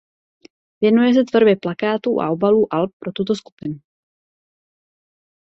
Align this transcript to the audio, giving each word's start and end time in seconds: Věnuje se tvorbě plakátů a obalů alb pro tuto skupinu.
Věnuje 0.81 1.13
se 1.13 1.23
tvorbě 1.23 1.55
plakátů 1.55 2.21
a 2.21 2.29
obalů 2.31 2.73
alb 2.73 2.91
pro 2.99 3.11
tuto 3.11 3.35
skupinu. 3.35 3.79